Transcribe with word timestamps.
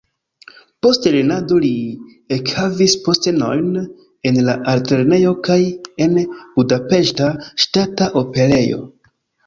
Post 0.85 1.03
lernado 1.15 1.57
li 1.65 1.69
ekhavis 2.37 2.97
postenojn 3.05 3.69
en 4.31 4.41
la 4.49 4.59
Altlernejo 4.75 5.37
kaj 5.51 5.61
en 6.09 6.21
Budapeŝta 6.59 7.33
Ŝtata 7.65 8.15
Operejo. 8.27 8.87